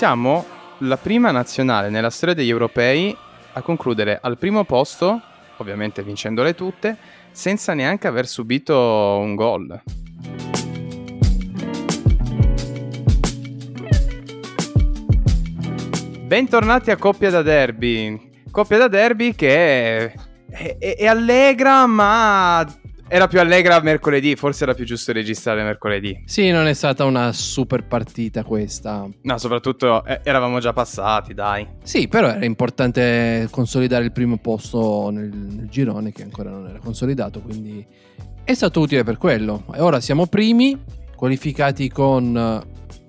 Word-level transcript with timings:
Siamo 0.00 0.46
la 0.78 0.96
prima 0.96 1.30
nazionale 1.30 1.90
nella 1.90 2.08
storia 2.08 2.34
degli 2.34 2.48
europei 2.48 3.14
a 3.52 3.60
concludere 3.60 4.18
al 4.22 4.38
primo 4.38 4.64
posto, 4.64 5.20
ovviamente 5.58 6.02
vincendole 6.02 6.54
tutte, 6.54 6.96
senza 7.32 7.74
neanche 7.74 8.06
aver 8.06 8.26
subito 8.26 8.74
un 8.78 9.34
gol. 9.34 9.82
Bentornati 16.22 16.90
a 16.90 16.96
Coppia 16.96 17.28
da 17.28 17.42
Derby. 17.42 18.30
Coppia 18.50 18.78
da 18.78 18.88
Derby 18.88 19.34
che 19.34 20.14
è, 20.48 20.78
è, 20.78 20.96
è 20.96 21.06
allegra, 21.06 21.84
ma 21.84 22.66
era 23.12 23.26
più 23.26 23.40
allegra 23.40 23.80
mercoledì, 23.80 24.36
forse 24.36 24.62
era 24.62 24.72
più 24.72 24.84
giusto 24.84 25.10
registrare 25.12 25.64
mercoledì. 25.64 26.22
Sì, 26.26 26.52
non 26.52 26.68
è 26.68 26.74
stata 26.74 27.04
una 27.04 27.32
super 27.32 27.84
partita 27.84 28.44
questa. 28.44 29.08
No, 29.22 29.38
soprattutto 29.38 30.04
eh, 30.04 30.20
eravamo 30.22 30.60
già 30.60 30.72
passati, 30.72 31.34
dai. 31.34 31.66
Sì, 31.82 32.06
però 32.06 32.28
era 32.28 32.44
importante 32.44 33.48
consolidare 33.50 34.04
il 34.04 34.12
primo 34.12 34.38
posto 34.38 35.10
nel, 35.10 35.28
nel 35.28 35.68
girone 35.68 36.12
che 36.12 36.22
ancora 36.22 36.50
non 36.50 36.68
era 36.68 36.78
consolidato, 36.78 37.40
quindi 37.40 37.84
è 38.44 38.54
stato 38.54 38.78
utile 38.78 39.02
per 39.02 39.18
quello. 39.18 39.64
E 39.74 39.80
ora 39.80 39.98
siamo 39.98 40.26
primi, 40.26 40.80
qualificati 41.16 41.90
con 41.90 42.62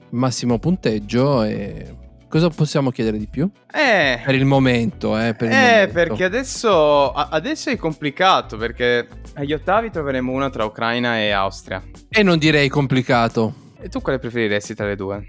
massimo 0.09 0.57
punteggio 0.57 1.43
e 1.43 1.95
Cosa 2.31 2.47
possiamo 2.47 2.91
chiedere 2.91 3.17
di 3.17 3.27
più? 3.27 3.51
Eh, 3.69 4.21
per 4.23 4.35
il 4.35 4.45
momento, 4.45 5.19
eh, 5.19 5.33
per 5.33 5.49
eh 5.49 5.53
momento. 5.53 5.91
perché 5.91 6.23
adesso, 6.23 7.11
adesso 7.11 7.71
è 7.71 7.75
complicato, 7.75 8.55
perché 8.55 9.05
agli 9.33 9.51
ottavi 9.51 9.91
troveremo 9.91 10.31
una 10.31 10.49
tra 10.49 10.63
Ucraina 10.63 11.19
e 11.19 11.31
Austria. 11.31 11.83
E 12.07 12.23
non 12.23 12.37
direi 12.37 12.69
complicato. 12.69 13.73
E 13.77 13.89
tu 13.89 13.99
quale 13.99 14.17
preferiresti 14.17 14.73
tra 14.73 14.85
le 14.85 14.95
due? 14.95 15.27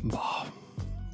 Boh, 0.00 0.18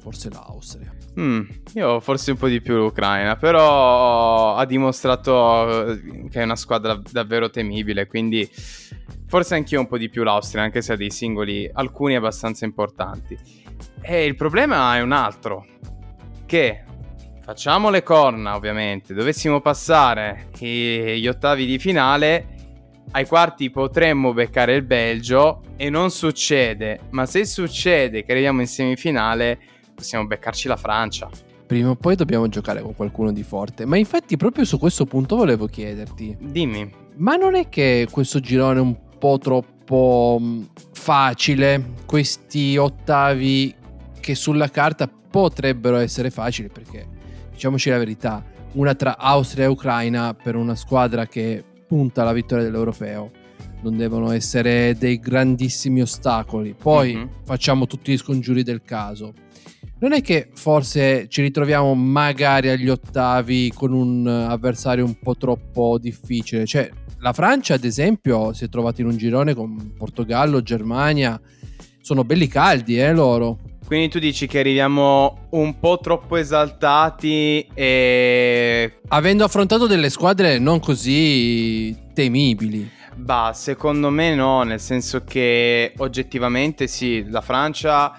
forse 0.01 0.31
l'Austria. 0.31 0.91
Mm, 1.17 1.41
io 1.73 1.99
forse 1.99 2.31
un 2.31 2.37
po' 2.37 2.47
di 2.47 2.61
più 2.61 2.75
l'Ucraina, 2.75 3.35
però 3.35 4.55
ha 4.55 4.65
dimostrato 4.65 5.97
che 6.29 6.41
è 6.41 6.43
una 6.43 6.55
squadra 6.55 6.99
davvero 7.11 7.49
temibile, 7.49 8.07
quindi 8.07 8.49
forse 9.27 9.55
anch'io 9.55 9.79
un 9.79 9.87
po' 9.87 9.97
di 9.97 10.09
più 10.09 10.23
l'Austria, 10.23 10.63
anche 10.63 10.81
se 10.81 10.93
ha 10.93 10.95
dei 10.95 11.11
singoli, 11.11 11.69
alcuni 11.71 12.15
abbastanza 12.15 12.65
importanti. 12.65 13.37
E 14.01 14.25
il 14.25 14.35
problema 14.35 14.95
è 14.95 15.01
un 15.01 15.11
altro, 15.11 15.65
che 16.45 16.83
facciamo 17.41 17.89
le 17.89 18.03
corna 18.03 18.55
ovviamente, 18.55 19.13
dovessimo 19.13 19.61
passare 19.61 20.49
gli 20.57 21.27
ottavi 21.27 21.65
di 21.65 21.79
finale, 21.79 22.55
ai 23.11 23.25
quarti 23.25 23.71
potremmo 23.71 24.33
beccare 24.33 24.75
il 24.75 24.83
Belgio 24.83 25.61
e 25.77 25.89
non 25.89 26.11
succede, 26.11 26.99
ma 27.09 27.25
se 27.25 27.45
succede 27.45 28.23
che 28.23 28.31
arriviamo 28.31 28.61
in 28.61 28.67
semifinale 28.67 29.59
possiamo 29.99 30.25
beccarci 30.25 30.67
la 30.67 30.77
Francia. 30.77 31.29
Prima 31.67 31.91
o 31.91 31.95
poi 31.95 32.15
dobbiamo 32.15 32.47
giocare 32.47 32.81
con 32.81 32.95
qualcuno 32.95 33.31
di 33.31 33.43
forte, 33.43 33.85
ma 33.85 33.97
infatti 33.97 34.37
proprio 34.37 34.65
su 34.65 34.79
questo 34.79 35.05
punto 35.05 35.35
volevo 35.35 35.67
chiederti. 35.67 36.37
Dimmi. 36.39 36.91
Ma 37.17 37.35
non 37.35 37.53
è 37.55 37.69
che 37.69 38.07
questo 38.09 38.39
girone 38.39 38.79
è 38.79 38.81
un 38.81 38.97
po' 39.19 39.37
troppo 39.37 40.37
mm, 40.41 40.63
facile, 40.93 41.93
questi 42.05 42.77
ottavi 42.77 43.75
che 44.19 44.35
sulla 44.35 44.69
carta 44.69 45.07
potrebbero 45.07 45.97
essere 45.97 46.31
facili 46.31 46.69
perché 46.69 47.05
diciamoci 47.51 47.89
la 47.89 47.97
verità, 47.97 48.43
una 48.73 48.95
tra 48.95 49.17
Austria 49.17 49.65
e 49.65 49.67
Ucraina 49.67 50.33
per 50.33 50.55
una 50.55 50.75
squadra 50.75 51.27
che 51.27 51.63
punta 51.85 52.21
alla 52.21 52.33
vittoria 52.33 52.63
dell'europeo 52.63 53.31
non 53.81 53.95
devono 53.95 54.31
essere 54.31 54.95
dei 54.97 55.19
grandissimi 55.19 56.01
ostacoli. 56.01 56.75
Poi 56.77 57.15
mm-hmm. 57.15 57.27
facciamo 57.43 57.87
tutti 57.87 58.11
gli 58.11 58.17
scongiuri 58.17 58.63
del 58.63 58.81
caso. 58.83 59.33
Non 60.01 60.13
è 60.13 60.21
che 60.21 60.47
forse 60.53 61.27
ci 61.27 61.41
ritroviamo 61.41 61.93
magari 61.93 62.69
agli 62.69 62.87
ottavi 62.87 63.71
con 63.75 63.91
un 63.91 64.25
avversario 64.27 65.03
un 65.03 65.19
po' 65.19 65.35
troppo 65.35 65.97
difficile. 65.99 66.65
Cioè, 66.65 66.89
la 67.19 67.33
Francia, 67.33 67.73
ad 67.73 67.83
esempio, 67.83 68.53
si 68.53 68.63
è 68.63 68.69
trovata 68.69 69.01
in 69.01 69.07
un 69.07 69.17
girone 69.17 69.53
con 69.53 69.93
Portogallo, 69.97 70.61
Germania. 70.61 71.39
Sono 71.99 72.23
belli 72.23 72.47
caldi, 72.47 72.97
eh, 72.97 73.11
loro. 73.11 73.59
Quindi 73.85 74.07
tu 74.07 74.19
dici 74.19 74.47
che 74.47 74.59
arriviamo 74.59 75.47
un 75.49 75.79
po' 75.79 75.99
troppo 75.99 76.37
esaltati 76.37 77.67
e... 77.73 78.99
Avendo 79.09 79.43
affrontato 79.43 79.85
delle 79.85 80.09
squadre 80.09 80.59
non 80.59 80.79
così 80.79 81.93
temibili. 82.13 82.89
Bah, 83.15 83.51
secondo 83.53 84.09
me 84.11 84.33
no, 84.33 84.63
nel 84.63 84.79
senso 84.79 85.23
che 85.25 85.91
oggettivamente 85.97 86.87
sì, 86.87 87.25
la 87.29 87.41
Francia, 87.41 88.15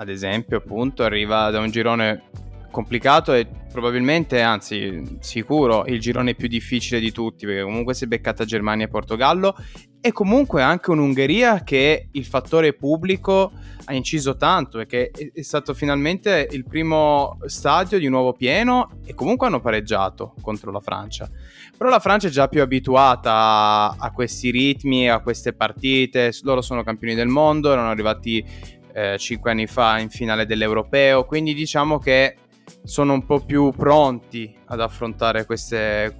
ad 0.00 0.08
esempio, 0.08 0.58
appunto, 0.58 1.02
arriva 1.02 1.50
da 1.50 1.58
un 1.58 1.70
girone 1.70 2.22
complicato 2.70 3.32
e 3.32 3.46
probabilmente, 3.70 4.40
anzi 4.40 5.18
sicuro, 5.20 5.84
il 5.86 5.98
girone 5.98 6.34
più 6.34 6.48
difficile 6.48 7.00
di 7.00 7.10
tutti, 7.10 7.46
perché 7.46 7.62
comunque 7.62 7.94
si 7.94 8.04
è 8.04 8.06
beccata 8.06 8.44
Germania 8.44 8.86
e 8.86 8.88
Portogallo 8.88 9.56
e 10.00 10.12
comunque 10.12 10.62
anche 10.62 10.90
un'Ungheria 10.92 11.64
che 11.64 12.08
il 12.12 12.24
fattore 12.24 12.72
pubblico 12.74 13.50
ha 13.86 13.94
inciso 13.94 14.36
tanto 14.36 14.78
perché 14.78 15.10
è, 15.10 15.42
stato 15.42 15.74
finalmente 15.74 16.46
il 16.52 16.64
primo 16.64 17.38
stadio 17.46 17.98
di 17.98 18.06
nuovo 18.08 18.34
pieno 18.34 19.00
e 19.04 19.14
comunque 19.14 19.46
hanno 19.46 19.60
pareggiato 19.60 20.34
contro 20.40 20.70
la 20.70 20.80
Francia. 20.80 21.28
Però 21.76 21.90
la 21.90 21.98
Francia 21.98 22.28
è 22.28 22.30
già 22.30 22.48
più 22.48 22.60
abituata 22.60 23.96
a, 23.98 24.10
questi 24.12 24.50
ritmi, 24.50 25.10
a 25.10 25.20
queste 25.20 25.52
partite, 25.52 26.32
loro 26.42 26.60
sono 26.60 26.84
campioni 26.84 27.14
del 27.14 27.28
mondo, 27.28 27.72
erano 27.72 27.88
arrivati 27.88 28.44
eh, 28.92 29.16
5 29.18 29.50
anni 29.50 29.66
fa 29.66 29.98
in 29.98 30.10
finale 30.10 30.46
dell'Europeo, 30.46 31.24
quindi 31.24 31.54
diciamo 31.54 31.98
che 31.98 32.36
sono 32.84 33.12
un 33.12 33.24
po' 33.24 33.40
più 33.40 33.72
pronti 33.76 34.54
ad 34.66 34.80
affrontare 34.80 35.44
queste, 35.44 36.16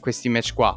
questi 0.00 0.28
match 0.28 0.54
qua. 0.54 0.76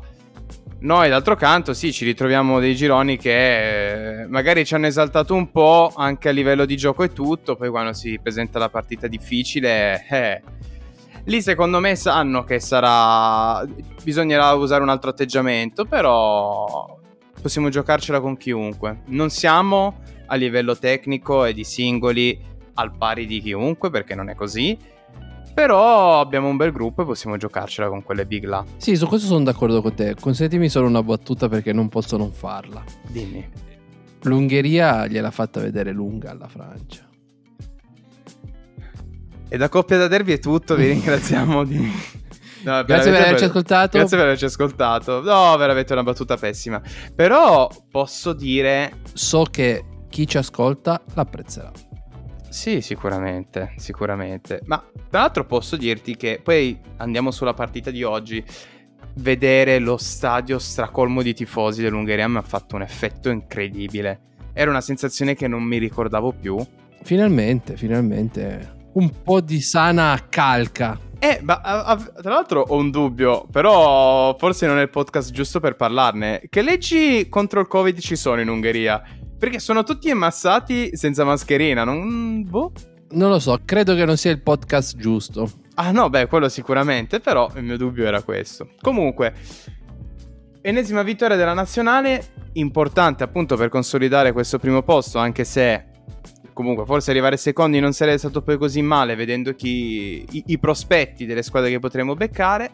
Noi 0.81 1.09
d'altro 1.09 1.35
canto 1.35 1.73
sì, 1.73 1.93
ci 1.93 2.05
ritroviamo 2.05 2.59
dei 2.59 2.75
gironi 2.75 3.15
che 3.15 4.21
eh, 4.21 4.27
magari 4.27 4.65
ci 4.65 4.73
hanno 4.73 4.87
esaltato 4.87 5.35
un 5.35 5.51
po' 5.51 5.91
anche 5.95 6.29
a 6.29 6.31
livello 6.31 6.65
di 6.65 6.75
gioco 6.75 7.03
e 7.03 7.13
tutto, 7.13 7.55
poi 7.55 7.69
quando 7.69 7.93
si 7.93 8.19
presenta 8.21 8.57
la 8.57 8.69
partita 8.69 9.05
difficile, 9.05 10.03
eh, 10.09 10.41
lì 11.25 11.41
secondo 11.41 11.79
me 11.79 11.95
sanno 11.95 12.43
che 12.43 12.59
sarà... 12.59 13.63
bisognerà 14.03 14.53
usare 14.53 14.81
un 14.81 14.89
altro 14.89 15.11
atteggiamento, 15.11 15.85
però 15.85 16.97
possiamo 17.39 17.69
giocarcela 17.69 18.19
con 18.19 18.35
chiunque. 18.35 19.03
Non 19.07 19.29
siamo 19.29 19.99
a 20.31 20.35
livello 20.35 20.77
tecnico 20.77 21.43
e 21.43 21.53
di 21.53 21.63
singoli 21.63 22.39
al 22.75 22.95
pari 22.95 23.25
di 23.25 23.41
chiunque, 23.41 23.89
perché 23.89 24.15
non 24.15 24.29
è 24.29 24.35
così 24.35 24.77
però 25.53 26.21
abbiamo 26.21 26.47
un 26.47 26.55
bel 26.55 26.71
gruppo 26.71 27.01
e 27.01 27.05
possiamo 27.05 27.35
giocarcela 27.35 27.89
con 27.89 28.03
quelle 28.03 28.25
big 28.25 28.45
là. 28.45 28.63
Sì, 28.77 28.95
su 28.95 29.05
questo 29.05 29.27
sono 29.27 29.43
d'accordo 29.43 29.81
con 29.81 29.93
te. 29.93 30.15
Consentimi 30.19 30.69
solo 30.69 30.87
una 30.87 31.03
battuta 31.03 31.49
perché 31.49 31.73
non 31.73 31.89
posso 31.89 32.15
non 32.17 32.31
farla. 32.31 32.81
Dimmi. 33.07 33.47
L'Ungheria 34.23 35.07
gliel'ha 35.07 35.31
fatta 35.31 35.59
vedere 35.59 35.91
lunga 35.91 36.31
alla 36.31 36.47
Francia. 36.47 37.07
E 39.49 39.57
da 39.57 39.67
coppia 39.67 39.97
da 39.97 40.07
derby 40.07 40.33
è 40.33 40.39
tutto, 40.39 40.75
vi 40.75 40.87
ringraziamo 40.93 41.65
di... 41.65 41.91
No, 42.63 42.83
grazie 42.85 43.11
per 43.11 43.21
averci 43.21 43.43
ascoltato. 43.43 43.97
Grazie 43.97 44.17
per 44.17 44.25
averci 44.27 44.45
ascoltato. 44.45 45.21
No, 45.21 45.57
veramente 45.57 45.91
una 45.91 46.03
battuta 46.03 46.37
pessima. 46.37 46.81
Però 47.13 47.69
posso 47.89 48.31
dire... 48.31 48.99
So 49.13 49.43
che 49.49 49.83
chi 50.11 50.27
ci 50.27 50.37
ascolta 50.37 51.01
l'apprezzerà. 51.15 51.71
Sì, 52.49 52.81
sicuramente, 52.81 53.73
sicuramente. 53.77 54.61
Ma 54.65 54.83
tra 55.09 55.21
l'altro 55.21 55.45
posso 55.45 55.77
dirti 55.77 56.17
che 56.17 56.41
poi 56.43 56.77
andiamo 56.97 57.31
sulla 57.31 57.53
partita 57.53 57.89
di 57.89 58.03
oggi. 58.03 58.43
Vedere 59.15 59.79
lo 59.79 59.97
stadio 59.97 60.59
stracolmo 60.59 61.21
di 61.21 61.33
tifosi 61.33 61.81
dell'Ungheria 61.81 62.27
mi 62.27 62.37
ha 62.37 62.41
fatto 62.41 62.75
un 62.75 62.81
effetto 62.81 63.29
incredibile. 63.29 64.19
Era 64.53 64.69
una 64.69 64.81
sensazione 64.81 65.33
che 65.33 65.47
non 65.47 65.63
mi 65.63 65.77
ricordavo 65.77 66.33
più. 66.33 66.57
Finalmente, 67.03 67.77
finalmente. 67.77 68.79
Un 68.93 69.09
po' 69.23 69.39
di 69.39 69.61
sana 69.61 70.27
calca. 70.29 70.99
Eh, 71.19 71.39
ma 71.43 71.61
tra 72.21 72.31
l'altro 72.31 72.61
ho 72.67 72.75
un 72.75 72.89
dubbio, 72.89 73.45
però 73.49 74.35
forse 74.37 74.65
non 74.65 74.79
è 74.79 74.81
il 74.81 74.89
podcast 74.89 75.31
giusto 75.31 75.59
per 75.59 75.75
parlarne. 75.75 76.41
Che 76.49 76.61
leggi 76.61 77.29
contro 77.29 77.61
il 77.61 77.67
Covid 77.67 77.99
ci 77.99 78.15
sono 78.15 78.41
in 78.41 78.49
Ungheria? 78.49 79.01
Perché 79.41 79.57
sono 79.57 79.81
tutti 79.81 80.07
ammassati 80.11 80.95
senza 80.95 81.23
mascherina, 81.23 81.83
non... 81.83 82.47
Boh. 82.47 82.71
Non 83.13 83.31
lo 83.31 83.39
so, 83.39 83.59
credo 83.65 83.95
che 83.95 84.05
non 84.05 84.15
sia 84.15 84.29
il 84.29 84.39
podcast 84.39 84.95
giusto. 84.95 85.49
Ah 85.73 85.89
no, 85.89 86.11
beh, 86.11 86.27
quello 86.27 86.47
sicuramente, 86.47 87.19
però 87.19 87.49
il 87.55 87.63
mio 87.63 87.75
dubbio 87.75 88.05
era 88.05 88.21
questo. 88.21 88.69
Comunque, 88.79 89.33
ennesima 90.61 91.01
vittoria 91.01 91.37
della 91.37 91.55
nazionale, 91.55 92.23
importante 92.53 93.23
appunto 93.23 93.55
per 93.55 93.69
consolidare 93.69 94.31
questo 94.31 94.59
primo 94.59 94.83
posto, 94.83 95.17
anche 95.17 95.43
se 95.43 95.85
comunque 96.53 96.85
forse 96.85 97.09
arrivare 97.09 97.35
secondi 97.35 97.79
non 97.79 97.93
sarebbe 97.93 98.19
stato 98.19 98.43
poi 98.43 98.59
così 98.59 98.83
male 98.83 99.15
vedendo 99.15 99.55
chi, 99.55 100.23
i, 100.33 100.43
i 100.47 100.59
prospetti 100.59 101.25
delle 101.25 101.41
squadre 101.41 101.71
che 101.71 101.79
potremmo 101.79 102.13
beccare 102.13 102.69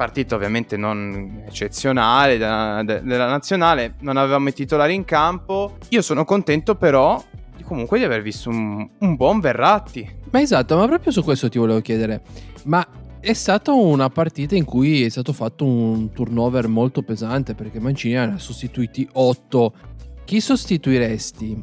partita 0.00 0.34
ovviamente 0.34 0.78
non 0.78 1.42
eccezionale 1.46 2.38
della, 2.38 2.82
della 2.82 3.26
nazionale, 3.26 3.96
non 4.00 4.16
avevamo 4.16 4.48
i 4.48 4.54
titolari 4.54 4.94
in 4.94 5.04
campo. 5.04 5.76
Io 5.90 6.00
sono 6.00 6.24
contento 6.24 6.74
però 6.74 7.22
comunque 7.64 7.98
di 7.98 8.04
aver 8.04 8.22
visto 8.22 8.48
un, 8.48 8.88
un 8.96 9.14
buon 9.16 9.40
Verratti. 9.40 10.10
Ma 10.30 10.40
esatto, 10.40 10.78
ma 10.78 10.86
proprio 10.86 11.12
su 11.12 11.22
questo 11.22 11.50
ti 11.50 11.58
volevo 11.58 11.82
chiedere. 11.82 12.22
Ma 12.64 12.86
è 13.20 13.34
stata 13.34 13.72
una 13.72 14.08
partita 14.08 14.54
in 14.54 14.64
cui 14.64 15.04
è 15.04 15.10
stato 15.10 15.34
fatto 15.34 15.66
un 15.66 16.10
turnover 16.12 16.66
molto 16.66 17.02
pesante 17.02 17.54
perché 17.54 17.78
Mancini 17.78 18.16
ha 18.16 18.38
sostituiti 18.38 19.06
8. 19.12 19.74
Chi 20.24 20.40
sostituiresti 20.40 21.62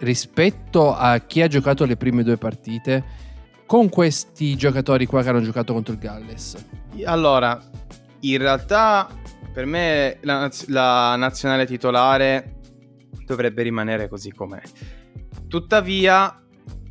rispetto 0.00 0.94
a 0.94 1.18
chi 1.20 1.40
ha 1.40 1.48
giocato 1.48 1.86
le 1.86 1.96
prime 1.96 2.22
due 2.24 2.36
partite 2.36 3.04
con 3.70 3.88
questi 3.88 4.56
giocatori 4.56 5.06
qua 5.06 5.22
che 5.22 5.28
hanno 5.28 5.42
giocato 5.42 5.72
contro 5.72 5.92
il 5.92 6.00
Galles? 6.00 6.56
Allora, 7.04 7.56
in 8.18 8.38
realtà 8.38 9.08
per 9.52 9.64
me 9.64 10.18
la, 10.22 10.50
la 10.66 11.14
nazionale 11.14 11.66
titolare 11.66 12.56
dovrebbe 13.24 13.62
rimanere 13.62 14.08
così 14.08 14.32
com'è. 14.32 14.60
Tuttavia, 15.46 16.42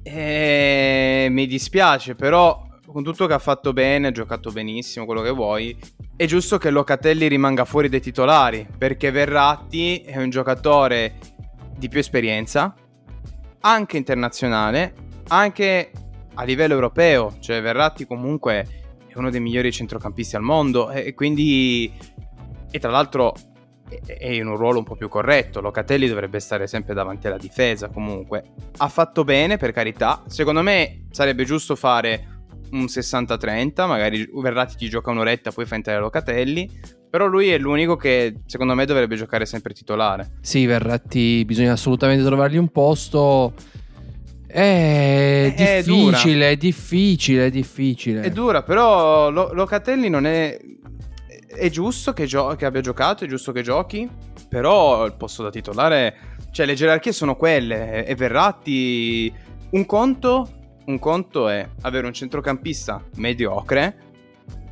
eh, 0.02 1.28
mi 1.30 1.48
dispiace, 1.48 2.16
però 2.16 2.66
con 2.86 3.04
tutto 3.04 3.28
che 3.28 3.34
ha 3.34 3.40
fatto 3.40 3.74
bene, 3.74 4.08
ha 4.08 4.12
giocato 4.12 4.50
benissimo, 4.50 5.04
quello 5.04 5.22
che 5.22 5.32
vuoi, 5.32 5.78
è 6.16 6.26
giusto 6.28 6.58
che 6.58 6.70
Locatelli 6.70 7.28
rimanga 7.28 7.66
fuori 7.66 7.90
dai 7.90 8.00
titolari, 8.00 8.66
perché 8.78 9.12
Verratti 9.12 9.98
è 9.98 10.16
un 10.16 10.30
giocatore 10.30 11.16
di 11.78 11.90
più 11.90 12.00
esperienza, 12.00 12.74
anche 13.60 13.98
internazionale, 13.98 14.94
anche 15.28 15.92
a 16.36 16.44
livello 16.44 16.74
europeo, 16.74 17.36
cioè 17.40 17.62
Verratti 17.62 18.06
comunque 18.06 18.68
è 19.08 19.18
uno 19.18 19.30
dei 19.30 19.40
migliori 19.40 19.72
centrocampisti 19.72 20.36
al 20.36 20.44
mondo 20.44 20.90
e 20.92 21.14
quindi 21.14 21.92
e 22.72 22.80
tra 22.80 22.92
l'altro 22.92 23.34
è 24.06 24.28
in 24.28 24.48
un 24.48 24.56
ruolo 24.56 24.78
un 24.78 24.84
po' 24.84 24.96
più 24.96 25.08
corretto. 25.10 25.62
Locatelli 25.62 26.08
dovrebbe 26.08 26.40
stare 26.40 26.68
sempre 26.68 26.94
davanti 26.94 27.28
alla 27.28 27.38
difesa 27.38 27.90
comunque. 27.90 28.44
Ha 28.78 28.88
fatto 28.88 29.24
bene, 29.24 29.58
per 29.58 29.72
carità. 29.72 30.22
Secondo 30.28 30.62
me 30.62 31.06
sarebbe 31.10 31.44
giusto 31.44 31.76
fare 31.76 32.44
un 32.72 32.84
60-30, 32.84 33.88
magari 33.88 34.30
Verratti 34.32 34.76
ti 34.76 34.90
gioca 34.90 35.10
un'oretta, 35.10 35.52
poi 35.52 35.66
fa 35.66 35.76
entrare 35.76 36.00
Locatelli. 36.00 36.98
Però 37.10 37.26
lui 37.26 37.50
è 37.50 37.58
l'unico 37.58 37.96
che 37.96 38.42
secondo 38.46 38.76
me 38.76 38.86
dovrebbe 38.86 39.16
giocare 39.16 39.48
sempre 39.48 39.74
titolare. 39.74 40.34
Sì, 40.42 40.68
Verratti 40.68 41.44
bisogna 41.44 41.72
assolutamente 41.72 42.24
trovargli 42.24 42.58
un 42.58 42.70
posto. 42.70 43.54
È, 44.52 45.54
è 45.56 45.84
difficile, 45.84 46.34
dura. 46.34 46.48
è 46.48 46.58
difficile, 46.58 47.46
è 47.46 47.50
difficile. 47.52 48.22
È 48.22 48.32
dura, 48.32 48.64
però 48.64 49.30
Locatelli 49.30 50.10
non 50.10 50.26
è 50.26 50.58
è 51.50 51.70
giusto 51.70 52.14
che, 52.14 52.26
gio- 52.26 52.56
che, 52.56 52.66
abbia 52.66 52.82
giocato, 52.82 53.26
è 53.26 53.28
giusto 53.28 53.52
che 53.52 53.62
giochi, 53.62 54.10
però 54.48 55.06
il 55.06 55.14
posto 55.16 55.44
da 55.44 55.50
titolare, 55.50 56.38
cioè 56.52 56.66
le 56.66 56.76
gerarchie 56.76 57.12
sono 57.12 57.36
quelle 57.36 58.06
e 58.06 58.16
Verratti 58.16 59.34
un 59.72 59.86
conto, 59.86 60.50
un 60.86 61.00
conto 61.00 61.50
è 61.50 61.68
avere 61.82 62.08
un 62.08 62.14
centrocampista 62.14 63.04
mediocre, 63.16 63.98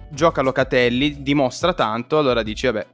gioca 0.10 0.42
Locatelli, 0.42 1.22
dimostra 1.22 1.74
tanto, 1.74 2.18
allora 2.20 2.44
dici 2.44 2.68
vabbè, 2.68 2.86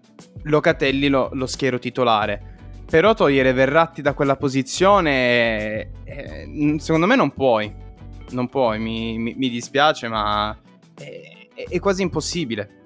Locatelli 0.44 1.08
lo, 1.08 1.30
lo 1.34 1.46
schiero 1.46 1.78
titolare. 1.78 2.52
Però 2.94 3.16
togliere 3.16 3.54
Verratti 3.54 4.04
da 4.04 4.14
quella 4.14 4.36
posizione, 4.36 5.94
eh, 6.04 6.76
secondo 6.78 7.08
me 7.08 7.16
non 7.16 7.32
puoi. 7.32 7.74
Non 8.30 8.48
puoi, 8.50 8.78
mi, 8.78 9.18
mi, 9.18 9.34
mi 9.36 9.50
dispiace, 9.50 10.08
ma 10.08 10.56
è, 10.94 11.48
è 11.70 11.80
quasi 11.80 12.04
impossibile. 12.04 12.84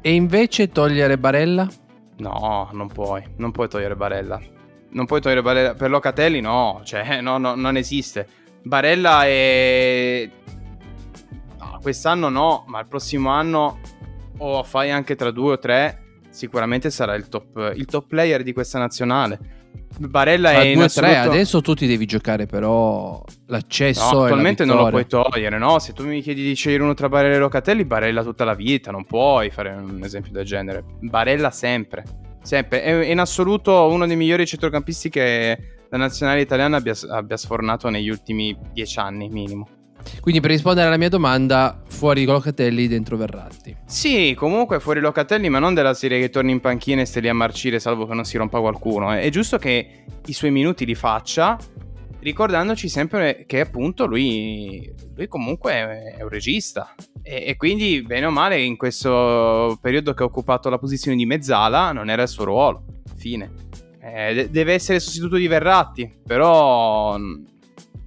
E 0.00 0.14
invece 0.14 0.70
togliere 0.70 1.18
Barella? 1.18 1.68
No, 2.20 2.70
non 2.72 2.88
puoi. 2.88 3.22
Non 3.36 3.50
puoi 3.50 3.68
togliere 3.68 3.96
Barella. 3.96 4.40
Non 4.92 5.04
puoi 5.04 5.20
togliere 5.20 5.42
Barella. 5.42 5.74
Per 5.74 5.90
Locatelli 5.90 6.40
no, 6.40 6.80
cioè 6.82 7.20
no, 7.20 7.36
no, 7.36 7.54
non 7.54 7.76
esiste. 7.76 8.26
Barella 8.62 9.26
è... 9.26 10.26
No, 11.58 11.78
quest'anno 11.82 12.30
no, 12.30 12.64
ma 12.66 12.80
il 12.80 12.86
prossimo 12.86 13.28
anno 13.28 13.78
o 14.38 14.62
fai 14.62 14.90
anche 14.90 15.16
tra 15.16 15.30
due 15.30 15.52
o 15.52 15.58
tre, 15.58 15.99
sicuramente 16.30 16.90
sarà 16.90 17.14
il 17.14 17.28
top, 17.28 17.72
il 17.76 17.84
top 17.84 18.06
player 18.06 18.42
di 18.42 18.52
questa 18.52 18.78
nazionale. 18.78 19.58
Barella 19.98 20.52
è 20.52 20.72
2 20.72 20.84
assoluto... 20.84 21.18
adesso 21.18 21.60
tu 21.60 21.74
ti 21.74 21.86
devi 21.86 22.06
giocare 22.06 22.46
però 22.46 23.22
l'accesso 23.46 24.12
no, 24.12 24.24
attualmente 24.24 24.64
non 24.64 24.76
lo 24.76 24.88
puoi 24.88 25.06
togliere 25.06 25.58
no? 25.58 25.78
se 25.78 25.92
tu 25.92 26.06
mi 26.06 26.20
chiedi 26.22 26.42
di 26.42 26.54
scegliere 26.54 26.82
uno 26.82 26.94
tra 26.94 27.08
Barella 27.08 27.34
e 27.34 27.38
Locatelli 27.38 27.84
Barella 27.84 28.22
tutta 28.22 28.44
la 28.44 28.54
vita 28.54 28.90
non 28.90 29.04
puoi 29.04 29.50
fare 29.50 29.70
un 29.70 30.00
esempio 30.02 30.32
del 30.32 30.44
genere 30.44 30.84
Barella 31.00 31.50
sempre 31.50 32.04
sempre 32.42 32.82
è 32.82 33.10
in 33.10 33.18
assoluto 33.20 33.88
uno 33.88 34.06
dei 34.06 34.16
migliori 34.16 34.46
centrocampisti 34.46 35.08
che 35.08 35.58
la 35.88 35.98
nazionale 35.98 36.40
italiana 36.40 36.76
abbia, 36.76 36.94
abbia 37.08 37.36
sfornato 37.36 37.88
negli 37.88 38.08
ultimi 38.08 38.56
dieci 38.72 38.98
anni 38.98 39.28
minimo 39.28 39.68
quindi 40.20 40.40
per 40.40 40.50
rispondere 40.50 40.86
alla 40.86 40.96
mia 40.96 41.08
domanda, 41.08 41.82
fuori 41.86 42.24
Locatelli, 42.24 42.88
dentro 42.88 43.16
Verratti. 43.16 43.76
Sì, 43.86 44.34
comunque 44.36 44.80
fuori 44.80 45.00
Locatelli, 45.00 45.48
ma 45.48 45.58
non 45.58 45.74
della 45.74 45.94
serie 45.94 46.20
che 46.20 46.30
torni 46.30 46.52
in 46.52 46.60
panchina 46.60 47.00
e 47.00 47.04
stai 47.04 47.22
lì 47.22 47.28
a 47.28 47.34
marcire 47.34 47.78
salvo 47.80 48.06
che 48.06 48.14
non 48.14 48.24
si 48.24 48.36
rompa 48.36 48.60
qualcuno. 48.60 49.12
È 49.12 49.28
giusto 49.30 49.58
che 49.58 50.04
i 50.26 50.32
suoi 50.32 50.50
minuti 50.50 50.84
li 50.84 50.94
faccia, 50.94 51.58
ricordandoci 52.20 52.88
sempre 52.88 53.44
che 53.46 53.60
appunto 53.60 54.06
lui, 54.06 54.92
lui 55.14 55.28
comunque 55.28 55.72
è 56.16 56.22
un 56.22 56.28
regista. 56.28 56.94
E, 57.22 57.44
e, 57.46 57.56
quindi, 57.56 58.02
bene 58.02 58.26
o 58.26 58.30
male, 58.30 58.60
in 58.60 58.76
questo 58.76 59.78
periodo 59.80 60.14
che 60.14 60.22
ha 60.22 60.26
occupato 60.26 60.68
la 60.68 60.78
posizione 60.78 61.16
di 61.16 61.26
mezzala, 61.26 61.92
non 61.92 62.10
era 62.10 62.22
il 62.22 62.28
suo 62.28 62.44
ruolo. 62.44 62.84
Fine. 63.16 63.68
Eh, 64.02 64.48
deve 64.50 64.72
essere 64.72 64.98
sostituto 64.98 65.36
di 65.36 65.46
Verratti, 65.46 66.10
però 66.26 67.18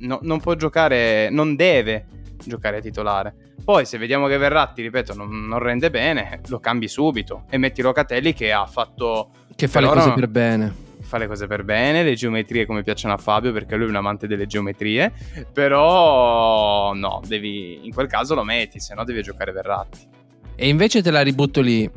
no, 0.04 0.20
non 0.22 0.40
può 0.40 0.56
giocare, 0.56 1.30
non 1.30 1.56
deve 1.56 2.06
giocare 2.46 2.82
titolare. 2.82 3.34
Poi 3.64 3.86
se 3.86 3.98
vediamo 3.98 4.28
che 4.28 4.38
Verratti, 4.38 4.82
ripeto, 4.82 5.14
non, 5.14 5.48
non, 5.48 5.60
rende 5.60 5.90
bene, 5.90 6.42
lo 6.48 6.60
cambi 6.60 6.88
subito 6.88 7.46
e 7.50 7.58
metti 7.58 7.82
Locatelli 7.82 8.34
che 8.34 8.52
ha 8.52 8.66
fatto... 8.66 9.30
Che 9.56 9.68
fa 9.68 9.80
le 9.80 9.88
cose 9.88 10.14
per 10.14 10.28
bene. 10.28 10.74
Fa 11.02 11.18
le 11.18 11.28
cose 11.28 11.48
per 11.48 11.64
bene, 11.64 12.04
le 12.04 12.16
geometrie 12.16 12.66
come 12.66 12.84
piacciono 12.84 13.14
a 13.14 13.18
Fabio 13.18 13.52
perché 13.52 13.76
lui 13.76 13.86
è 13.86 13.90
un 13.90 13.96
amante 13.96 14.28
delle 14.28 14.48
geometrie, 14.48 15.12
però 15.52 16.94
no, 16.94 17.22
devi, 17.26 17.86
in 17.86 17.94
quel 17.94 18.08
caso 18.08 18.36
lo 18.36 18.44
metti, 18.44 18.80
se 18.80 18.94
no 18.96 19.04
devi 19.04 19.22
giocare 19.22 19.52
Verratti. 19.52 20.08
E 20.56 20.68
invece 20.68 21.02
te 21.02 21.12
la 21.12 21.22
ributto 21.22 21.62
lì. 21.62 21.90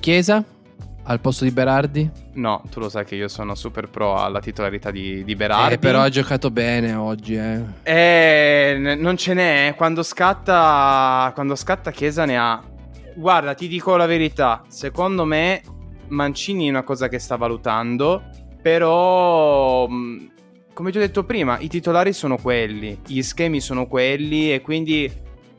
Chiesa? 0.00 0.44
Al 1.04 1.20
posto 1.20 1.44
di 1.44 1.50
Berardi? 1.50 2.10
No, 2.34 2.62
tu 2.70 2.80
lo 2.80 2.88
sai 2.88 3.04
che 3.04 3.14
io 3.16 3.28
sono 3.28 3.54
super 3.54 3.88
pro 3.88 4.16
alla 4.16 4.40
titolarità 4.40 4.90
di, 4.90 5.24
di 5.24 5.34
Berardi. 5.34 5.74
Eh, 5.74 5.78
però 5.78 6.00
ha 6.00 6.08
giocato 6.08 6.50
bene 6.50 6.94
oggi, 6.94 7.34
eh. 7.34 7.60
Eh, 7.82 8.76
n- 8.78 9.00
non 9.00 9.16
ce 9.16 9.34
n'è. 9.34 9.74
Quando 9.76 10.02
scatta, 10.02 11.30
quando 11.34 11.54
scatta 11.54 11.90
Chiesa 11.90 12.24
ne 12.24 12.38
ha. 12.38 12.62
Guarda, 13.14 13.54
ti 13.54 13.68
dico 13.68 13.96
la 13.96 14.06
verità. 14.06 14.62
Secondo 14.68 15.24
me 15.24 15.62
Mancini 16.08 16.66
è 16.66 16.70
una 16.70 16.82
cosa 16.82 17.08
che 17.08 17.18
sta 17.18 17.36
valutando, 17.36 18.22
però... 18.60 19.88
Mm, 19.88 20.26
come 20.74 20.90
ti 20.90 20.96
ho 20.96 21.00
detto 21.00 21.24
prima, 21.24 21.58
i 21.58 21.68
titolari 21.68 22.14
sono 22.14 22.38
quelli, 22.38 22.98
gli 23.06 23.20
schemi 23.20 23.60
sono 23.60 23.86
quelli 23.86 24.54
e 24.54 24.62
quindi 24.62 25.10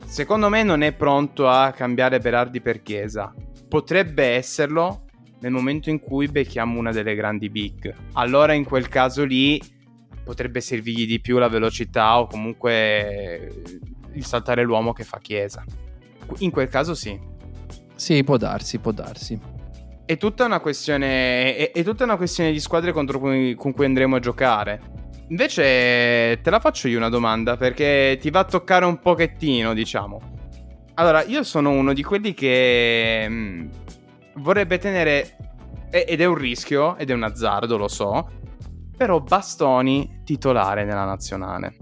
secondo 0.04 0.48
me 0.48 0.64
non 0.64 0.82
è 0.82 0.92
pronto 0.92 1.48
a 1.48 1.70
cambiare 1.70 2.18
Berardi 2.18 2.60
per 2.60 2.82
Chiesa. 2.82 3.32
Potrebbe 3.68 4.24
esserlo, 4.24 5.03
nel 5.44 5.52
momento 5.52 5.90
in 5.90 6.00
cui 6.00 6.26
becchiamo 6.26 6.78
una 6.78 6.90
delle 6.90 7.14
grandi 7.14 7.50
big. 7.50 7.94
Allora 8.14 8.54
in 8.54 8.64
quel 8.64 8.88
caso 8.88 9.24
lì 9.24 9.60
potrebbe 10.24 10.62
servirgli 10.62 11.06
di 11.06 11.20
più 11.20 11.36
la 11.36 11.48
velocità 11.48 12.18
o 12.18 12.26
comunque 12.26 13.52
il 14.14 14.24
saltare 14.24 14.62
l'uomo 14.62 14.94
che 14.94 15.04
fa 15.04 15.18
chiesa. 15.18 15.62
In 16.38 16.50
quel 16.50 16.68
caso 16.68 16.94
sì. 16.94 17.20
Sì, 17.94 18.24
può 18.24 18.38
darsi, 18.38 18.78
può 18.78 18.90
darsi. 18.90 19.38
È 20.06 20.16
tutta 20.16 20.46
una 20.46 20.60
questione, 20.60 21.56
è, 21.56 21.72
è 21.72 21.84
tutta 21.84 22.04
una 22.04 22.16
questione 22.16 22.50
di 22.50 22.58
squadre 22.58 22.92
contro 22.92 23.18
cui, 23.18 23.54
con 23.54 23.74
cui 23.74 23.84
andremo 23.84 24.16
a 24.16 24.20
giocare. 24.20 24.80
Invece 25.28 26.40
te 26.40 26.50
la 26.50 26.58
faccio 26.58 26.88
io 26.88 26.96
una 26.96 27.10
domanda 27.10 27.58
perché 27.58 28.16
ti 28.18 28.30
va 28.30 28.40
a 28.40 28.44
toccare 28.44 28.86
un 28.86 28.98
pochettino, 28.98 29.74
diciamo. 29.74 30.32
Allora, 30.94 31.22
io 31.24 31.42
sono 31.42 31.70
uno 31.70 31.92
di 31.92 32.02
quelli 32.02 32.32
che 32.34 33.26
mm, 33.28 33.66
vorrebbe 34.36 34.78
tenere, 34.78 35.36
ed 35.90 36.20
è 36.20 36.24
un 36.24 36.34
rischio, 36.34 36.96
ed 36.96 37.10
è 37.10 37.12
un 37.12 37.22
azzardo, 37.22 37.76
lo 37.76 37.88
so, 37.88 38.30
però 38.96 39.20
Bastoni 39.20 40.22
titolare 40.24 40.84
nella 40.84 41.04
nazionale. 41.04 41.76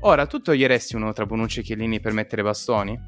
Ora, 0.00 0.26
tu 0.26 0.40
toglieresti 0.40 0.94
uno 0.96 1.12
tra 1.12 1.26
Bonucci 1.26 1.60
e 1.60 1.62
Chiellini 1.62 2.00
per 2.00 2.12
mettere 2.12 2.42
Bastoni? 2.42 2.98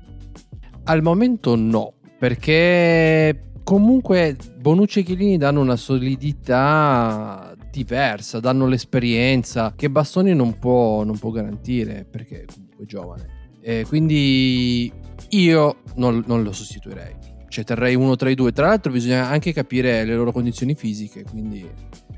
Al 0.85 1.03
momento 1.03 1.55
no, 1.55 1.95
perché 2.19 3.53
comunque 3.63 4.37
Bonucci 4.57 5.01
e 5.01 5.03
Chiellini 5.03 5.37
danno 5.37 5.61
una 5.61 5.77
solidità 5.77 7.55
diversa, 7.71 8.41
danno 8.41 8.67
l'esperienza 8.67 9.75
che 9.77 9.91
Bastoni 9.91 10.35
non 10.35 10.59
può, 10.59 11.05
non 11.05 11.19
può 11.19 11.31
garantire 11.31 12.07
perché 12.11 12.47
comunque 12.47 12.85
è 12.85 12.87
giovane. 12.87 13.27
E 13.61 13.85
quindi 13.87 14.91
io 15.31 15.77
non, 15.97 16.25
non 16.27 16.43
lo 16.43 16.53
sostituirei 16.53 17.28
cioè 17.49 17.65
terrei 17.65 17.95
uno 17.95 18.17
tra 18.17 18.31
i 18.31 18.35
due. 18.35 18.53
Tra 18.53 18.69
l'altro 18.69 18.93
bisogna 18.93 19.29
anche 19.29 19.53
capire 19.53 20.05
le 20.05 20.15
loro 20.15 20.33
condizioni 20.33 20.75
fisiche, 20.75 21.25
quindi... 21.25 21.69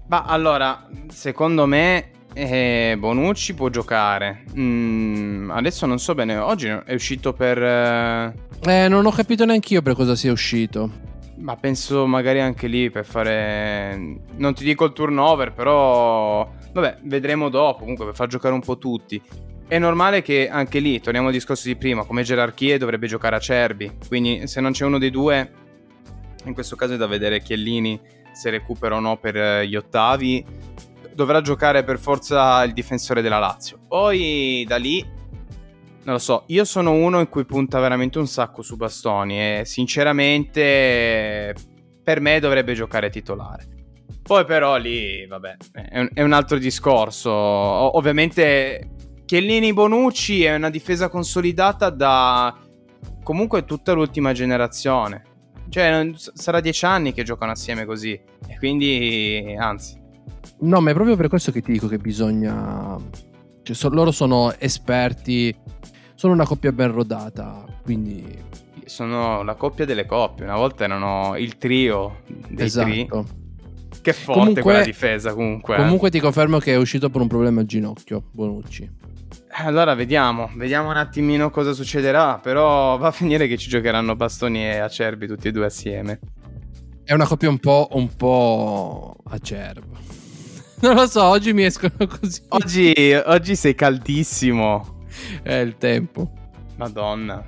Ma 0.09 0.25
allora, 0.25 0.89
secondo 1.09 1.67
me 1.67 2.11
Eh, 2.33 2.95
Bonucci 2.97 3.55
può 3.55 3.69
giocare. 3.71 4.45
Mm, 4.57 5.51
adesso 5.51 5.85
non 5.87 5.99
so 5.99 6.15
bene. 6.15 6.37
Oggi 6.37 6.69
è 6.69 6.95
uscito 6.95 7.33
per. 7.33 7.61
Eh, 7.61 8.35
eh 8.63 8.89
non 8.89 9.05
ho 9.05 9.11
capito 9.11 9.45
neanche 9.45 9.75
io 9.75 9.83
per 9.83 9.95
cosa 9.95 10.15
sia 10.15 10.31
uscito. 10.31 11.09
Ma 11.39 11.57
penso 11.57 12.07
magari 12.07 12.41
anche 12.41 12.69
lì 12.69 12.89
per 12.89 13.05
fare. 13.05 14.19
Non 14.37 14.55
ti 14.55 14.63
dico 14.63 14.85
il 14.85 14.93
turnover, 14.93 15.53
però. 15.53 16.49
Vabbè, 16.73 16.99
vedremo 17.03 17.49
dopo. 17.49 17.81
Comunque 17.81 18.05
per 18.05 18.15
far 18.15 18.29
giocare 18.29 18.55
un 18.55 18.61
po' 18.61 18.79
tutti. 18.79 19.21
È 19.71 19.79
normale 19.79 20.21
che 20.21 20.49
anche 20.49 20.81
lì, 20.81 20.99
torniamo 20.99 21.29
al 21.29 21.33
discorso 21.33 21.69
di 21.69 21.77
prima, 21.77 22.05
come 22.05 22.25
gerarchie 22.25 22.77
dovrebbe 22.77 23.07
giocare 23.07 23.37
a 23.37 23.39
Cerbi. 23.39 23.99
Quindi 24.09 24.49
se 24.49 24.61
non 24.61 24.73
c'è 24.73 24.85
uno 24.85 24.99
dei 24.99 25.11
due, 25.11 25.49
in 26.47 26.55
questo 26.55 26.75
caso 26.75 26.95
è 26.95 26.97
da 26.97 27.07
vedere 27.07 27.41
Chiellini 27.41 28.01
se 28.33 28.51
recupera 28.51 28.97
o 28.97 28.99
no 28.99 29.17
per 29.19 29.37
eh, 29.37 29.69
gli 29.69 29.77
ottavi 29.77 30.45
dovrà 31.15 31.41
giocare 31.41 31.85
per 31.85 32.01
forza 32.01 32.65
il 32.65 32.73
difensore 32.73 33.23
della 33.23 33.39
Lazio. 33.39 33.79
Poi 33.87 34.65
da 34.67 34.75
lì, 34.75 35.09
non 36.03 36.15
lo 36.15 36.19
so, 36.19 36.43
io 36.49 36.65
sono 36.65 36.91
uno 36.91 37.21
in 37.21 37.29
cui 37.29 37.45
punta 37.45 37.79
veramente 37.79 38.19
un 38.19 38.27
sacco 38.27 38.63
su 38.63 38.75
bastoni 38.75 39.39
e 39.39 39.63
sinceramente 39.67 41.55
per 42.03 42.19
me 42.19 42.41
dovrebbe 42.41 42.75
giocare 42.75 43.09
titolare. 43.09 43.69
Poi 44.21 44.45
però 44.45 44.79
lì, 44.79 45.25
vabbè, 45.29 45.57
è 45.91 46.01
un, 46.01 46.09
è 46.13 46.23
un 46.23 46.33
altro 46.33 46.59
discorso. 46.59 47.31
O- 47.31 47.97
ovviamente 47.97 48.99
Chiellini 49.31 49.73
Bonucci 49.73 50.43
è 50.43 50.57
una 50.57 50.71
difesa 50.71 51.09
consolidata 51.09 51.89
da 51.89 52.53
comunque 53.23 53.65
tutta 53.65 53.93
l'ultima 53.93 54.33
generazione. 54.33 55.23
Cioè, 55.69 56.11
sarà 56.17 56.59
dieci 56.59 56.85
anni 56.85 57.13
che 57.13 57.23
giocano 57.23 57.53
assieme 57.53 57.85
così. 57.85 58.11
E 58.11 58.59
quindi, 58.59 59.55
anzi, 59.57 59.97
No, 60.63 60.81
ma 60.81 60.91
è 60.91 60.95
proprio 60.95 61.15
per 61.15 61.29
questo 61.29 61.53
che 61.53 61.63
ti 61.63 61.71
dico 61.71 61.87
che 61.87 61.99
bisogna... 61.99 62.97
Cioè, 63.63 63.77
so, 63.77 63.89
loro 63.91 64.11
sono 64.11 64.53
esperti, 64.59 65.55
sono 66.17 66.33
una 66.33 66.45
coppia 66.45 66.73
ben 66.73 66.91
rodata, 66.91 67.65
quindi... 67.85 68.37
Sono 68.85 69.45
la 69.45 69.55
coppia 69.55 69.85
delle 69.85 70.07
coppie, 70.07 70.43
una 70.43 70.57
volta 70.57 70.83
erano 70.83 71.37
il 71.37 71.57
trio 71.57 72.23
dei 72.49 72.67
esatto. 72.67 72.89
tri. 72.89 73.09
Che 74.03 74.13
forte 74.13 74.41
comunque, 74.41 74.63
quella 74.63 74.83
difesa 74.83 75.35
comunque. 75.35 75.77
Eh. 75.77 75.79
Comunque 75.79 76.11
ti 76.11 76.19
confermo 76.19 76.59
che 76.59 76.73
è 76.73 76.77
uscito 76.77 77.11
per 77.11 77.21
un 77.21 77.29
problema 77.29 77.61
al 77.61 77.67
ginocchio, 77.67 78.25
Bonucci. 78.33 78.99
Eh, 79.61 79.67
allora 79.67 79.95
vediamo, 79.95 80.51
vediamo 80.55 80.89
un 80.89 80.97
attimino 80.97 81.51
cosa 81.51 81.75
succederà, 81.75 82.39
però 82.39 82.97
va 82.97 83.09
a 83.09 83.13
finire 83.13 83.47
che 83.47 83.59
ci 83.59 83.69
giocheranno 83.69 84.17
Bastoni 84.17 84.65
e 84.65 84.79
Acerbi 84.79 85.27
tutti 85.27 85.49
e 85.49 85.53
due 85.53 85.67
assieme. 85.67 86.19
È 87.05 87.13
una 87.13 87.27
coppia 87.27 87.51
un 87.51 87.59
po', 87.59 87.89
un 87.93 88.09
po' 88.17 89.17
acerba. 89.29 89.99
Non 90.81 90.95
lo 90.95 91.07
so, 91.07 91.23
oggi 91.25 91.53
mi 91.53 91.65
escono 91.65 91.93
così. 92.07 92.41
Oggi, 92.49 92.95
oggi 93.27 93.55
sei 93.55 93.75
caldissimo. 93.75 95.03
È 95.43 95.53
il 95.53 95.77
tempo. 95.77 96.33
Madonna. 96.77 97.45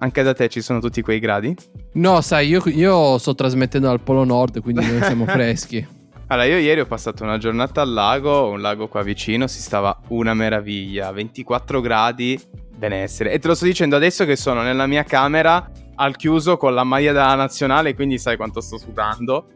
Anche 0.00 0.22
da 0.22 0.34
te 0.34 0.50
ci 0.50 0.60
sono 0.60 0.80
tutti 0.80 1.00
quei 1.00 1.18
gradi? 1.18 1.56
No, 1.94 2.20
sai, 2.20 2.48
io, 2.48 2.62
io 2.66 3.16
sto 3.16 3.34
trasmettendo 3.34 3.86
dal 3.86 4.02
Polo 4.02 4.24
Nord, 4.24 4.60
quindi 4.60 4.84
noi 4.84 5.02
siamo 5.02 5.24
freschi. 5.24 5.86
Allora, 6.26 6.46
io 6.46 6.56
ieri 6.56 6.80
ho 6.80 6.86
passato 6.86 7.22
una 7.22 7.38
giornata 7.38 7.82
al 7.82 7.92
lago, 7.92 8.48
un 8.48 8.60
lago 8.60 8.88
qua 8.88 9.02
vicino, 9.02 9.46
si 9.46 9.60
stava 9.60 9.98
una 10.08 10.34
meraviglia, 10.34 11.12
24 11.12 11.80
gradi, 11.80 12.40
benessere. 12.76 13.32
E 13.32 13.38
te 13.38 13.48
lo 13.48 13.54
sto 13.54 13.66
dicendo 13.66 13.96
adesso 13.96 14.24
che 14.24 14.36
sono 14.36 14.62
nella 14.62 14.86
mia 14.86 15.04
camera 15.04 15.70
al 15.96 16.16
chiuso 16.16 16.56
con 16.56 16.74
la 16.74 16.84
maglia 16.84 17.12
della 17.12 17.34
nazionale, 17.34 17.94
quindi 17.94 18.18
sai 18.18 18.36
quanto 18.36 18.60
sto 18.60 18.78
sudando 18.78 19.48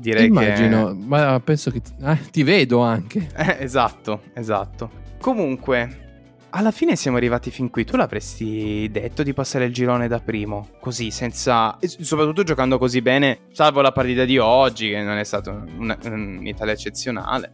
direi 0.00 0.26
Immagino, 0.26 0.88
che... 0.88 1.04
ma 1.04 1.40
penso 1.44 1.70
che 1.70 1.80
ti, 1.80 1.92
eh, 2.02 2.18
ti 2.30 2.42
vedo 2.42 2.80
anche. 2.80 3.28
Eh, 3.36 3.58
esatto, 3.60 4.22
esatto. 4.34 4.90
Comunque, 5.20 6.09
alla 6.50 6.70
fine 6.70 6.96
siamo 6.96 7.16
arrivati 7.16 7.50
fin 7.50 7.70
qui. 7.70 7.84
Tu 7.84 7.96
l'avresti 7.96 8.88
detto 8.90 9.22
di 9.22 9.32
passare 9.32 9.66
il 9.66 9.72
girone 9.72 10.08
da 10.08 10.20
primo, 10.20 10.70
così, 10.80 11.10
senza... 11.10 11.78
soprattutto 11.80 12.42
giocando 12.42 12.78
così 12.78 13.00
bene, 13.02 13.40
salvo 13.52 13.80
la 13.80 13.92
partita 13.92 14.24
di 14.24 14.38
oggi, 14.38 14.90
che 14.90 15.02
non 15.02 15.16
è 15.16 15.24
stata 15.24 15.50
un'Italia 15.50 16.72
eccezionale. 16.72 17.52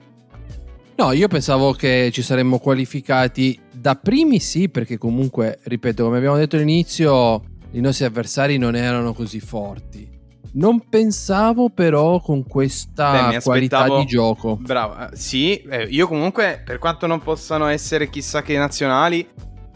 No, 0.97 1.13
io 1.13 1.29
pensavo 1.29 1.73
che 1.73 2.11
ci 2.11 2.23
saremmo 2.23 2.59
qualificati 2.59 3.61
da 3.71 3.97
primi 3.97 4.41
sì, 4.41 4.71
perché 4.71 4.97
comunque, 4.97 5.59
ripeto, 5.63 6.05
come 6.05 6.17
abbiamo 6.17 6.37
detto 6.37 6.57
all'inizio, 6.57 7.43
i 7.73 7.81
nostri 7.81 8.07
avversari 8.07 8.57
non 8.57 8.75
erano 8.75 9.13
così 9.13 9.39
forti. 9.41 10.16
Non 10.57 10.89
pensavo 10.89 11.69
però 11.69 12.19
con 12.21 12.47
questa 12.47 13.29
Beh, 13.29 13.43
qualità 13.43 13.87
di 13.99 14.07
gioco. 14.07 14.57
Bravo, 14.57 15.11
eh, 15.11 15.17
sì, 15.17 15.57
eh, 15.57 15.83
io 15.85 16.09
comunque 16.09 16.63
per 16.65 16.79
quanto 16.79 17.07
non 17.07 17.21
possano 17.21 17.67
essere 17.67 18.09
chissà 18.09 18.41
che 18.41 18.57
nazionali, 18.57 19.29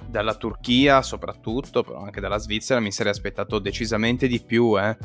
dalla 0.08 0.34
Turchia 0.34 1.02
soprattutto, 1.02 1.82
però 1.82 2.02
anche 2.02 2.20
dalla 2.20 2.38
Svizzera 2.38 2.80
mi 2.80 2.90
sarei 2.92 3.12
aspettato 3.12 3.58
decisamente 3.58 4.26
di 4.26 4.40
più, 4.40 4.78
eh. 4.80 4.96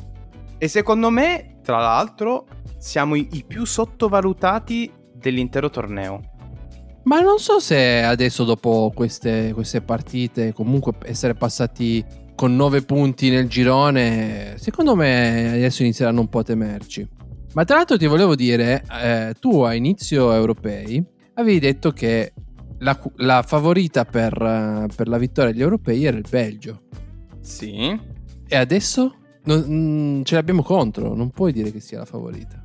E 0.57 0.67
secondo 0.69 1.09
me, 1.09 1.59
tra 1.61 1.79
l'altro, 1.79 2.47
siamo 2.77 3.15
i, 3.15 3.27
i 3.33 3.43
più 3.45 3.65
sottovalutati 3.65 4.89
dell'intero 5.13 5.69
torneo. 5.69 6.21
Ma 7.03 7.19
non 7.19 7.37
so 7.37 7.59
se 7.59 8.01
adesso 8.01 8.45
dopo 8.45 8.93
queste, 8.95 9.51
queste 9.53 9.81
partite, 9.81 10.53
comunque 10.53 10.93
essere 11.03 11.33
passati 11.33 12.03
con 12.35 12.55
9 12.55 12.81
punti 12.83 13.29
nel 13.29 13.47
girone, 13.47 14.55
secondo 14.57 14.95
me 14.95 15.53
adesso 15.53 15.83
inizieranno 15.83 16.19
un 16.19 16.27
po' 16.27 16.39
a 16.39 16.43
temerci. 16.43 17.07
Ma 17.53 17.63
tra 17.63 17.77
l'altro 17.77 17.97
ti 17.97 18.05
volevo 18.05 18.35
dire, 18.35 18.83
eh, 19.01 19.33
tu 19.39 19.61
a 19.61 19.73
inizio 19.73 20.33
europei 20.33 21.03
avevi 21.35 21.59
detto 21.59 21.91
che 21.91 22.33
la, 22.79 22.99
la 23.17 23.43
favorita 23.43 24.03
per, 24.03 24.87
per, 24.93 25.07
la 25.07 25.17
vittoria 25.17 25.51
agli 25.51 25.61
europei 25.61 26.03
era 26.03 26.17
il 26.17 26.25
Belgio. 26.29 26.83
Sì. 27.39 27.97
E 28.47 28.55
adesso 28.55 29.15
non, 29.45 29.65
mm, 29.67 30.21
ce 30.23 30.35
l'abbiamo 30.35 30.63
contro, 30.63 31.15
non 31.15 31.29
puoi 31.31 31.53
dire 31.53 31.71
che 31.71 31.79
sia 31.79 31.99
la 31.99 32.05
favorita. 32.05 32.64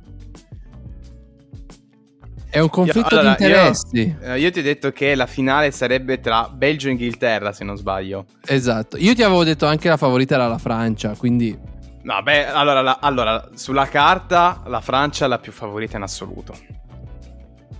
È 2.51 2.59
un 2.59 2.69
conflitto 2.69 3.07
allora, 3.07 3.35
di 3.35 3.43
interessi. 3.45 3.97
Io, 3.97 4.33
eh, 4.33 4.39
io, 4.39 4.51
ti 4.51 4.59
ho 4.59 4.61
detto 4.61 4.91
che 4.91 5.15
la 5.15 5.25
finale 5.25 5.71
sarebbe 5.71 6.19
tra 6.19 6.49
Belgio 6.49 6.89
e 6.89 6.91
Inghilterra, 6.91 7.53
se 7.53 7.63
non 7.63 7.77
sbaglio. 7.77 8.25
Esatto. 8.45 8.97
Io 8.97 9.15
ti 9.15 9.23
avevo 9.23 9.45
detto 9.45 9.65
anche 9.65 9.87
la 9.87 9.95
favorita 9.95 10.35
era 10.35 10.47
la 10.47 10.57
Francia, 10.57 11.15
quindi... 11.15 11.57
No, 12.03 12.21
beh, 12.21 12.47
allora, 12.47 12.81
la, 12.81 12.97
allora, 12.99 13.49
sulla 13.53 13.87
carta 13.87 14.63
la 14.65 14.81
Francia 14.81 15.25
è 15.25 15.27
la 15.29 15.39
più 15.39 15.53
favorita 15.53 15.95
in 15.95 16.03
assoluto. 16.03 16.53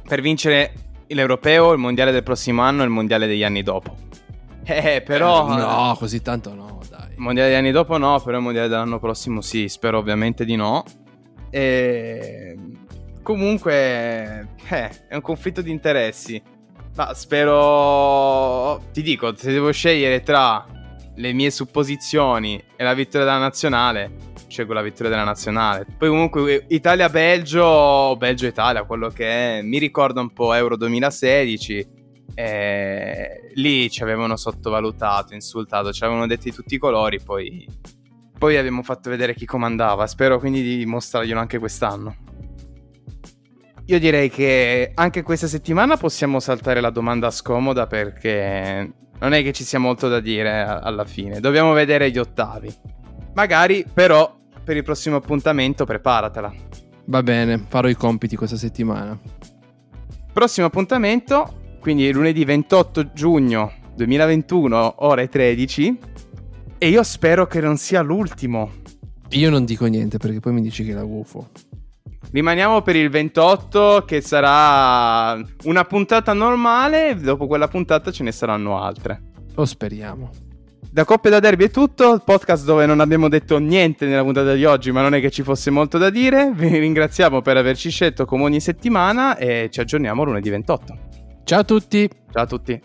Per 0.08 0.22
vincere 0.22 0.74
l'Europeo, 1.08 1.74
il 1.74 1.78
Mondiale 1.78 2.14
del 2.14 2.24
prossimo 2.24 2.62
anno 2.62 2.84
e 2.84 2.86
il 2.86 2.92
Mondiale 2.92 3.28
degli 3.28 3.44
anni 3.44 3.64
dopo. 3.64 3.94
Eh, 4.64 5.02
però... 5.06 5.54
Eh, 5.54 5.60
no, 5.60 5.96
così 6.00 6.22
tanto 6.22 6.54
no, 6.54 6.80
dai. 6.90 7.10
Il 7.10 7.20
Mondiale 7.20 7.50
degli 7.50 7.58
anni 7.58 7.72
dopo 7.72 7.98
no, 7.98 8.22
però 8.22 8.38
il 8.38 8.44
Mondiale 8.44 8.70
dell'anno 8.70 9.00
prossimo 9.00 9.42
sì, 9.42 9.68
spero 9.68 9.98
ovviamente 9.98 10.46
di 10.46 10.56
no. 10.56 10.86
E 11.50 12.56
Comunque, 13.24 14.48
eh, 14.70 15.08
è 15.08 15.16
un 15.16 15.22
conflitto 15.22 15.62
di 15.62 15.72
interessi. 15.72 16.42
Ma 16.96 17.14
spero. 17.14 18.82
Ti 18.92 19.02
dico, 19.02 19.36
se 19.36 19.52
devo 19.52 19.72
scegliere 19.72 20.22
tra 20.22 20.66
le 21.16 21.34
mie 21.34 21.52
supposizioni 21.52 22.62
e 22.76 22.84
la 22.84 22.94
vittoria 22.94 23.26
della 23.26 23.38
nazionale, 23.38 24.12
scelgo 24.48 24.74
la 24.74 24.82
vittoria 24.82 25.10
della 25.10 25.24
nazionale. 25.24 25.86
Poi, 25.98 26.10
comunque, 26.10 26.66
Italia-Belgio, 26.68 28.16
Belgio-Italia, 28.18 28.84
quello 28.84 29.10
che 29.10 29.60
è, 29.60 29.62
mi 29.62 29.78
ricorda 29.78 30.20
un 30.20 30.34
po' 30.34 30.54
Euro 30.54 30.76
2016. 30.76 32.00
Eh, 32.34 33.52
lì 33.56 33.90
ci 33.90 34.04
avevano 34.04 34.36
sottovalutato, 34.36 35.34
insultato, 35.34 35.92
ci 35.92 36.04
avevano 36.04 36.28
detto 36.28 36.44
di 36.44 36.54
tutti 36.54 36.76
i 36.76 36.80
colori. 36.80 37.22
Poi, 37.22 37.68
poi 38.38 38.58
abbiamo 38.58 38.84
fatto 38.84 39.10
vedere 39.10 39.34
chi 39.34 39.46
comandava. 39.46 40.08
Spero 40.08 40.40
quindi 40.40 40.62
di 40.62 40.86
mostrarglielo 40.86 41.40
anche 41.40 41.60
quest'anno. 41.60 42.16
Io 43.86 44.00
direi 44.00 44.30
che 44.30 44.92
anche 44.94 45.22
questa 45.24 45.48
settimana 45.48 45.98
possiamo 45.98 46.40
saltare 46.40 46.82
la 46.82 46.92
domanda 46.92 47.32
scomoda 47.32 47.88
perché 47.88 48.94
non 49.20 49.34
è 49.34 49.44
che 49.44 49.52
ci 49.52 49.64
sia 49.64 49.80
molto 49.80 50.08
da 50.08 50.20
dire 50.20 50.64
alla 50.64 51.06
fine. 51.06 51.40
Dobbiamo 51.40 51.74
vedere 51.74 52.10
gli 52.10 52.18
ottavi. 52.18 52.74
Magari, 53.34 53.86
però, 53.92 54.38
per 54.64 54.78
il 54.78 54.84
prossimo 54.84 55.18
appuntamento 55.18 55.86
preparatela. 55.86 56.54
Va 57.06 57.24
bene, 57.24 57.66
farò 57.68 57.88
i 57.88 57.96
compiti 57.96 58.36
questa 58.36 58.58
settimana. 58.58 59.20
Prossimo 60.32 60.68
appuntamento, 60.68 61.78
quindi 61.80 62.12
lunedì 62.12 62.46
28 62.46 63.12
giugno 63.14 63.74
2021, 63.96 64.96
ore 65.00 65.28
13. 65.28 66.00
E 66.78 66.88
io 66.88 67.04
spero 67.04 67.46
che 67.48 67.60
non 67.60 67.78
sia 67.78 68.02
l'ultimo. 68.02 68.72
Io 69.30 69.50
non 69.50 69.66
dico 69.66 69.86
niente 69.86 70.18
perché 70.18 70.40
poi 70.40 70.54
mi 70.54 70.62
dici 70.62 70.84
che 70.84 70.94
la 70.94 71.04
UFO. 71.04 71.50
Rimaniamo 72.32 72.82
per 72.82 72.96
il 72.96 73.10
28 73.10 74.04
che 74.06 74.22
sarà 74.22 75.42
una 75.64 75.84
puntata 75.86 76.34
normale, 76.34 77.16
dopo 77.16 77.48
quella 77.48 77.68
puntata 77.68 78.12
ce 78.12 78.24
ne 78.24 78.32
saranno 78.32 78.82
altre. 78.82 79.22
Lo 79.56 79.66
speriamo. 79.66 80.30
da 80.92 81.04
Coppe 81.04 81.30
da 81.30 81.40
Derby 81.40 81.66
è 81.66 81.70
tutto, 81.70 82.14
il 82.14 82.22
podcast 82.24 82.64
dove 82.66 82.86
non 82.86 83.00
abbiamo 83.00 83.28
detto 83.28 83.58
niente 83.58 84.06
nella 84.06 84.24
puntata 84.24 84.54
di 84.54 84.64
oggi, 84.66 84.92
ma 84.92 85.02
non 85.02 85.14
è 85.14 85.20
che 85.20 85.30
ci 85.32 85.44
fosse 85.44 85.72
molto 85.72 85.98
da 85.98 86.10
dire. 86.10 86.52
Vi 86.54 86.68
ringraziamo 86.68 87.42
per 87.42 87.58
averci 87.58 87.90
scelto 87.90 88.26
come 88.26 88.44
ogni 88.44 88.62
settimana 88.62 89.36
e 89.38 89.70
ci 89.72 89.80
aggiorniamo 89.82 90.24
lunedì 90.24 90.50
28. 90.50 90.98
Ciao 91.44 91.60
a 91.60 91.64
tutti. 91.64 92.10
Ciao 92.32 92.44
a 92.44 92.48
tutti. 92.48 92.82